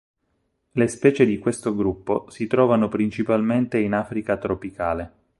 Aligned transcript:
Le 0.71 0.87
specie 0.87 1.27
di 1.27 1.37
questo 1.37 1.75
gruppo 1.75 2.25
si 2.31 2.47
trovano 2.47 2.87
principalmente 2.89 3.77
in 3.77 3.93
Africa 3.93 4.35
tropicale. 4.37 5.11